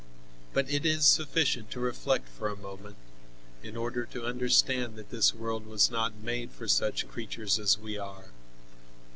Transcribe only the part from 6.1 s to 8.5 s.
made for such creatures as we are.